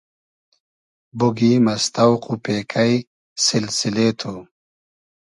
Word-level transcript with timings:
بوگیم 1.17 1.63
از 1.73 1.83
تۆق 1.95 2.23
و 2.31 2.35
پېکݷ 2.43 2.91
سیلسیلې 3.45 4.07
تو 4.19 4.33